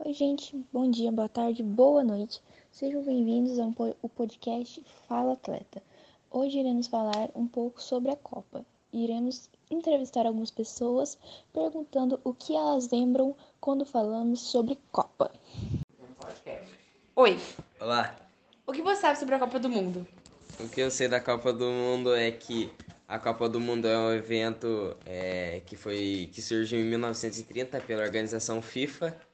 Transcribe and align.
Oi, 0.00 0.12
gente, 0.12 0.56
bom 0.72 0.88
dia, 0.88 1.10
boa 1.10 1.28
tarde, 1.28 1.60
boa 1.60 2.04
noite. 2.04 2.40
Sejam 2.70 3.02
bem-vindos 3.02 3.58
ao 3.58 3.72
podcast 4.08 4.80
Fala 5.08 5.32
Atleta. 5.32 5.82
Hoje 6.30 6.60
iremos 6.60 6.86
falar 6.86 7.30
um 7.34 7.48
pouco 7.48 7.82
sobre 7.82 8.12
a 8.12 8.16
Copa. 8.16 8.64
Iremos 8.92 9.50
entrevistar 9.68 10.24
algumas 10.24 10.52
pessoas 10.52 11.18
perguntando 11.52 12.20
o 12.22 12.32
que 12.32 12.54
elas 12.54 12.88
lembram 12.92 13.34
quando 13.60 13.84
falamos 13.84 14.40
sobre 14.40 14.78
Copa. 14.92 15.32
Oi, 17.16 17.36
Olá, 17.80 18.14
o 18.68 18.72
que 18.72 18.80
você 18.80 19.00
sabe 19.00 19.18
sobre 19.18 19.34
a 19.34 19.38
Copa 19.40 19.58
do 19.58 19.68
Mundo? 19.68 20.06
o 20.60 20.68
que 20.68 20.80
eu 20.80 20.92
sei 20.92 21.08
da 21.08 21.20
Copa 21.20 21.52
do 21.52 21.66
Mundo 21.66 22.14
é 22.14 22.30
que 22.30 22.70
a 23.08 23.18
Copa 23.18 23.48
do 23.48 23.58
Mundo 23.58 23.88
é 23.88 23.98
um 23.98 24.12
evento 24.12 24.96
é, 25.04 25.60
que 25.66 25.76
foi 25.76 26.30
que 26.32 26.40
surgiu 26.40 26.78
em 26.78 26.84
1930 26.84 27.80
pela 27.80 28.04
organização 28.04 28.62
FIFA. 28.62 29.27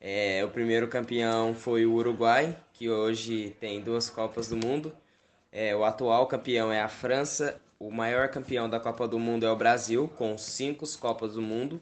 É, 0.00 0.44
o 0.44 0.48
primeiro 0.48 0.88
campeão 0.88 1.54
foi 1.54 1.86
o 1.86 1.94
Uruguai, 1.94 2.56
que 2.72 2.88
hoje 2.88 3.56
tem 3.58 3.80
duas 3.80 4.10
Copas 4.10 4.48
do 4.48 4.56
Mundo. 4.56 4.92
É, 5.50 5.74
o 5.74 5.84
atual 5.84 6.26
campeão 6.26 6.72
é 6.72 6.80
a 6.80 6.88
França. 6.88 7.60
O 7.78 7.90
maior 7.90 8.28
campeão 8.28 8.68
da 8.68 8.78
Copa 8.78 9.08
do 9.08 9.18
Mundo 9.18 9.46
é 9.46 9.50
o 9.50 9.56
Brasil, 9.56 10.08
com 10.16 10.36
cinco 10.36 10.86
Copas 10.98 11.34
do 11.34 11.42
Mundo. 11.42 11.80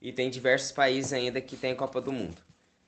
E 0.00 0.12
tem 0.12 0.30
diversos 0.30 0.72
países 0.72 1.12
ainda 1.12 1.40
que 1.40 1.56
têm 1.56 1.74
Copa 1.74 2.00
do 2.00 2.12
Mundo. 2.12 2.36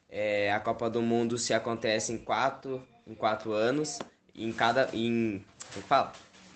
É, 0.08 0.52
a 0.52 0.60
Copa 0.60 0.88
do 0.88 1.02
Mundo 1.02 1.36
se 1.38 1.52
acontece 1.52 2.12
em 2.12 2.18
quatro, 2.18 2.82
em 3.06 3.14
quatro 3.14 3.52
anos, 3.52 3.98
em 4.34 4.52
cada, 4.52 4.88
em, 4.92 5.44
como 5.72 5.86
fala? 5.86 6.12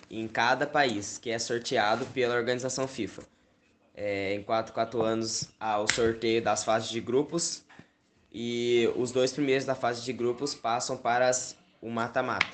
em 0.09 0.27
cada 0.27 0.67
país, 0.67 1.17
que 1.17 1.31
é 1.31 1.39
sorteado 1.39 2.05
pela 2.07 2.35
organização 2.35 2.87
FIFA. 2.87 3.23
É, 3.95 4.33
em 4.35 4.43
quatro, 4.43 4.73
quatro 4.73 5.01
anos 5.01 5.49
há 5.59 5.79
o 5.79 5.91
sorteio 5.91 6.41
das 6.41 6.63
fases 6.63 6.89
de 6.89 6.99
grupos 6.99 7.63
e 8.33 8.91
os 8.95 9.11
dois 9.11 9.31
primeiros 9.31 9.65
da 9.65 9.75
fase 9.75 10.03
de 10.03 10.11
grupos 10.11 10.55
passam 10.55 10.97
para 10.97 11.29
as, 11.29 11.55
o 11.81 11.89
mata-mata. 11.89 12.47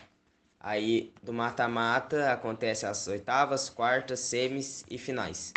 Aí 0.60 1.14
do 1.24 1.32
mata-mata 1.32 2.34
acontece 2.34 2.86
as 2.86 3.08
oitavas, 3.08 3.70
quartas, 3.70 4.20
semis 4.20 4.84
e 4.90 4.98
finais. 4.98 5.54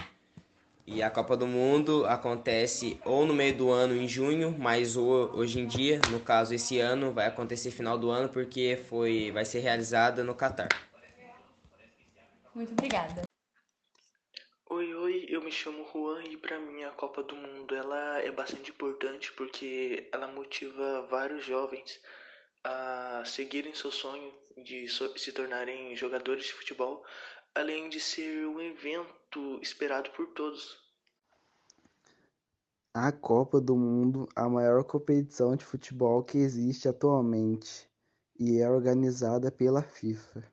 E 0.86 1.02
a 1.02 1.10
Copa 1.10 1.36
do 1.36 1.47
Mundo 1.47 2.06
acontece 2.06 3.00
ou 3.05 3.27
no 3.27 3.34
meio 3.34 3.56
do 3.56 3.70
ano 3.70 3.97
em 3.97 4.06
junho, 4.06 4.55
mas 4.56 4.97
hoje 4.97 5.60
em 5.60 5.66
dia, 5.66 6.00
no 6.10 6.20
caso 6.20 6.54
esse 6.54 6.78
ano, 6.78 7.12
vai 7.12 7.27
acontecer 7.27 7.70
final 7.70 7.98
do 7.98 8.10
ano 8.10 8.28
porque 8.28 8.80
foi 8.88 9.30
vai 9.32 9.44
ser 9.44 9.60
realizada 9.60 10.22
no 10.22 10.34
Catar. 10.34 10.69
Muito 12.54 12.72
obrigada. 12.72 13.22
Oi, 15.12 15.27
eu 15.28 15.42
me 15.42 15.52
chamo 15.52 15.86
Juan 15.92 16.24
e 16.24 16.38
para 16.38 16.58
mim 16.58 16.84
a 16.84 16.91
Copa 16.91 17.22
do 17.22 17.36
Mundo 17.36 17.74
ela 17.74 18.18
é 18.20 18.32
bastante 18.32 18.70
importante 18.70 19.30
porque 19.34 20.08
ela 20.10 20.27
motiva 20.27 21.06
vários 21.10 21.44
jovens 21.44 22.00
a 22.64 23.22
seguirem 23.27 23.74
seu 23.74 23.91
sonho 23.91 24.32
de 24.64 24.86
se 24.88 25.32
tornarem 25.32 25.94
jogadores 25.94 26.46
de 26.46 26.54
futebol, 26.54 27.04
além 27.54 27.91
de 27.91 28.00
ser 28.00 28.46
um 28.46 28.58
evento 28.58 29.60
esperado 29.60 30.08
por 30.12 30.28
todos. 30.28 30.78
A 32.94 33.12
Copa 33.12 33.60
do 33.60 33.76
Mundo, 33.76 34.26
a 34.34 34.48
maior 34.48 34.82
competição 34.82 35.54
de 35.54 35.62
futebol 35.66 36.24
que 36.24 36.38
existe 36.38 36.88
atualmente, 36.88 37.86
e 38.41 38.62
é 38.62 38.70
organizada 38.70 39.52
pela 39.52 39.82
FIFA. 39.82 40.50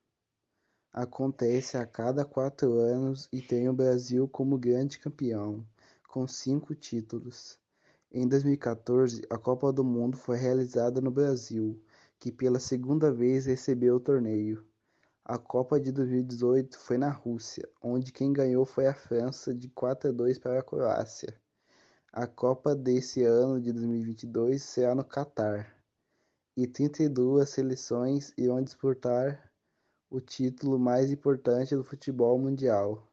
Acontece 0.91 1.77
a 1.77 1.85
cada 1.85 2.25
quatro 2.25 2.79
anos 2.79 3.29
e 3.31 3.43
tem 3.43 3.69
o 3.69 3.73
Brasil 3.73 4.27
como 4.27 4.57
grande 4.57 4.97
campeão, 4.97 5.63
com 6.07 6.27
cinco 6.27 6.73
títulos. 6.73 7.59
Em 8.11 8.27
2014, 8.27 9.21
a 9.29 9.37
Copa 9.37 9.71
do 9.71 9.83
Mundo 9.83 10.17
foi 10.17 10.37
realizada 10.37 10.99
no 10.99 11.11
Brasil, 11.11 11.79
que 12.17 12.31
pela 12.31 12.59
segunda 12.59 13.11
vez 13.11 13.45
recebeu 13.45 13.97
o 13.97 13.99
torneio. 13.99 14.65
A 15.23 15.37
Copa 15.37 15.79
de 15.79 15.91
2018 15.91 16.79
foi 16.79 16.97
na 16.97 17.11
Rússia, 17.11 17.69
onde 17.83 18.11
quem 18.11 18.33
ganhou 18.33 18.66
foi 18.66 18.88
a 18.88 18.94
França 18.95 19.53
de 19.53 19.69
4 19.69 20.09
a 20.09 20.11
2 20.11 20.39
para 20.39 20.59
a 20.59 20.63
Croácia. 20.63 21.39
A 22.11 22.25
Copa 22.25 22.75
desse 22.75 23.23
ano 23.23 23.61
de 23.61 23.72
2022 23.72 24.63
será 24.63 24.95
no 24.95 25.05
Catar, 25.05 25.72
e 26.57 26.66
32 26.66 27.47
seleções 27.47 28.33
irão 28.35 28.59
disputar 28.59 29.48
o 30.09 30.20
título 30.20 30.80
mais 30.80 31.12
importante 31.12 31.75
do 31.75 31.84
futebol 31.84 32.38
mundial. 32.40 33.08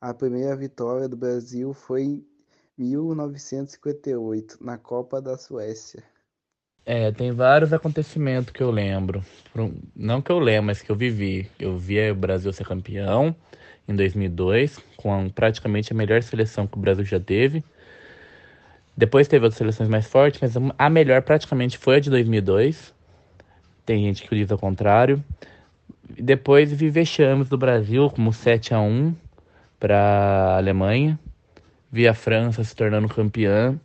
A 0.00 0.12
primeira 0.12 0.54
vitória 0.54 1.08
do 1.08 1.16
Brasil 1.16 1.72
foi 1.72 2.02
em 2.02 2.26
1958, 2.76 4.58
na 4.60 4.76
Copa 4.76 5.20
da 5.20 5.38
Suécia. 5.38 6.02
É, 6.84 7.10
tem 7.10 7.32
vários 7.32 7.72
acontecimentos 7.72 8.52
que 8.52 8.62
eu 8.62 8.70
lembro. 8.70 9.24
Não 9.94 10.22
que 10.22 10.30
eu 10.30 10.38
lembro, 10.38 10.66
mas 10.66 10.82
que 10.82 10.90
eu 10.90 10.94
vivi. 10.94 11.50
Eu 11.58 11.76
vi 11.76 12.10
o 12.10 12.14
Brasil 12.14 12.52
ser 12.52 12.64
campeão 12.64 13.34
em 13.88 13.96
2002, 13.96 14.78
com 14.96 15.28
praticamente 15.30 15.92
a 15.92 15.96
melhor 15.96 16.22
seleção 16.22 16.66
que 16.66 16.76
o 16.76 16.80
Brasil 16.80 17.04
já 17.04 17.18
teve. 17.18 17.64
Depois 18.96 19.26
teve 19.26 19.44
outras 19.44 19.58
seleções 19.58 19.88
mais 19.88 20.06
fortes, 20.06 20.40
mas 20.40 20.54
a 20.78 20.88
melhor 20.88 21.22
praticamente 21.22 21.76
foi 21.76 21.96
a 21.96 22.00
de 22.00 22.08
2002. 22.08 22.94
Tem 23.84 24.04
gente 24.04 24.22
que 24.22 24.34
diz 24.34 24.50
ao 24.50 24.58
contrário. 24.58 25.22
Depois 26.18 26.72
vi 26.72 26.88
vexames 26.88 27.48
do 27.48 27.58
Brasil, 27.58 28.08
como 28.10 28.32
7 28.32 28.72
a 28.72 28.80
1 28.80 29.14
para 29.78 29.98
a 29.98 30.56
Alemanha. 30.56 31.18
Vi 31.92 32.08
a 32.08 32.14
França 32.14 32.64
se 32.64 32.74
tornando 32.74 33.08
campeã. 33.08 33.78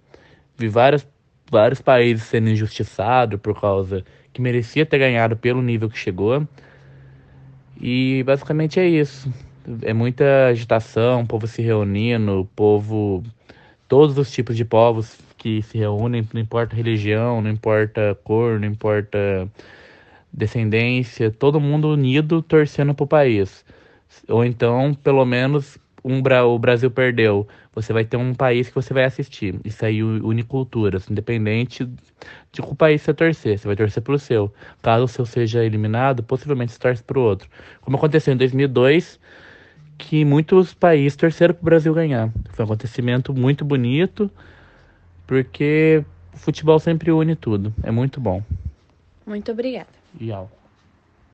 Vi 0.58 0.70
vários, 0.70 1.06
vários 1.50 1.82
países 1.82 2.24
sendo 2.24 2.50
injustiçados 2.50 3.40
por 3.40 3.60
causa 3.60 4.06
que 4.32 4.42
merecia 4.42 4.86
ter 4.86 4.98
ganhado 4.98 5.36
pelo 5.36 5.62
nível 5.62 5.90
que 5.90 5.98
chegou. 5.98 6.48
E 7.80 8.24
basicamente 8.24 8.80
é 8.80 8.88
isso. 8.88 9.32
É 9.82 9.94
muita 9.94 10.48
agitação, 10.48 11.26
povo 11.26 11.48
se 11.48 11.62
reunindo, 11.62 12.50
povo. 12.56 13.24
Todos 13.90 14.18
os 14.18 14.32
tipos 14.32 14.56
de 14.56 14.64
povos 14.64 15.20
que 15.38 15.62
se 15.64 15.78
reúnem, 15.78 16.26
não 16.34 16.40
importa 16.40 16.76
religião, 16.76 17.42
não 17.42 17.50
importa 17.50 18.18
cor, 18.24 18.58
não 18.58 18.68
importa 18.68 19.50
descendência, 20.34 21.32
todo 21.32 21.60
mundo 21.60 21.90
unido 21.90 22.42
torcendo 22.42 22.94
pro 22.94 23.08
país. 23.08 23.66
Ou 24.28 24.44
então, 24.44 24.94
pelo 24.94 25.26
menos, 25.26 25.78
um, 26.04 26.22
Bra- 26.22 26.46
o 26.46 26.58
Brasil 26.60 26.90
perdeu. 26.92 27.48
Você 27.74 27.94
vai 27.94 28.04
ter 28.04 28.18
um 28.18 28.34
país 28.34 28.68
que 28.68 28.76
você 28.76 28.94
vai 28.94 29.06
assistir. 29.06 29.56
Isso 29.64 29.86
aí 29.86 30.04
une 30.04 30.44
culturas, 30.44 31.10
independente 31.10 31.86
de 32.52 32.62
qual 32.62 32.76
país 32.76 33.02
você 33.02 33.14
torcer. 33.14 33.58
Você 33.58 33.68
vai 33.68 33.76
torcer 33.76 34.04
pro 34.04 34.20
seu. 34.20 34.52
Caso 34.82 35.06
o 35.06 35.08
seu 35.08 35.26
seja 35.26 35.64
eliminado, 35.64 36.24
possivelmente 36.24 36.74
você 36.74 36.80
torce 36.80 37.04
pro 37.04 37.22
outro. 37.22 37.48
Como 37.82 37.96
aconteceu 37.96 38.34
em 38.34 38.38
2002, 38.38 39.20
que 39.98 40.26
muitos 40.26 40.74
países 40.74 41.16
torceram 41.16 41.54
pro 41.54 41.64
Brasil 41.64 41.94
ganhar. 41.94 42.30
Foi 42.50 42.64
um 42.66 42.68
acontecimento 42.68 43.34
muito 43.34 43.64
bonito, 43.64 44.30
porque 45.28 46.04
o 46.34 46.38
futebol 46.38 46.80
sempre 46.80 47.12
une 47.12 47.36
tudo. 47.36 47.74
É 47.84 47.92
muito 47.92 48.20
bom. 48.20 48.42
Muito 49.26 49.52
obrigada. 49.52 50.01
E 50.20 50.32
ao. 50.32 50.61